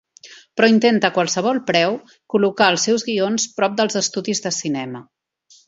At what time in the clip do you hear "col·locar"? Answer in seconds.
2.35-2.71